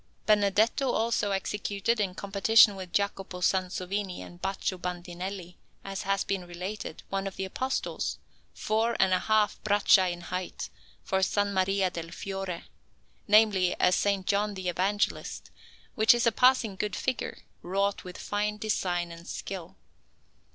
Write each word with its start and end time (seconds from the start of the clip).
Benedetto 0.25 0.89
also 0.89 1.29
executed, 1.29 1.99
in 1.99 2.15
competition 2.15 2.75
with 2.75 2.91
Jacopo 2.91 3.39
Sansovino 3.41 4.25
and 4.25 4.41
Baccio 4.41 4.79
Bandinelli, 4.79 5.57
as 5.83 6.01
has 6.01 6.23
been 6.23 6.47
related, 6.47 7.03
one 7.09 7.27
of 7.27 7.35
the 7.35 7.45
Apostles, 7.45 8.17
four 8.51 8.95
and 8.99 9.13
a 9.13 9.19
half 9.19 9.61
braccia 9.61 10.07
in 10.09 10.21
height, 10.21 10.71
for 11.03 11.19
S. 11.19 11.35
Maria 11.37 11.91
del 11.91 12.09
Fiore 12.09 12.63
namely, 13.27 13.73
a 13.73 13.83
S. 13.83 14.07
John 14.25 14.55
the 14.55 14.69
Evangelist, 14.69 15.51
which 15.93 16.15
is 16.15 16.25
a 16.25 16.31
passing 16.31 16.75
good 16.77 16.95
figure, 16.95 17.37
wrought 17.61 18.03
with 18.03 18.17
fine 18.17 18.57
design 18.57 19.11
and 19.11 19.27
skill. 19.27 19.75